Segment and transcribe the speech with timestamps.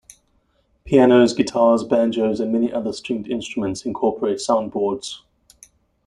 [0.83, 5.19] Pianos, guitars, banjos, and many other stringed instruments incorporate soundboards.